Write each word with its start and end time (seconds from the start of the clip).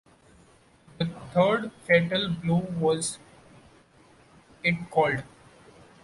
The 0.97 1.05
third 1.31 1.71
fatal 1.85 2.29
blow 2.29 2.55
was 2.57 3.19
it 4.63 4.89
called'. 4.89 5.21